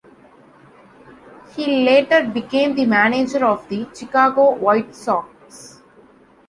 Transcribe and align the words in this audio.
He 1.55 1.67
later 1.85 2.23
became 2.23 2.73
the 2.73 2.87
manager 2.87 3.45
of 3.45 3.69
the 3.69 3.85
Chicago 3.93 4.55
White 4.55 4.95
Sox. 4.95 5.83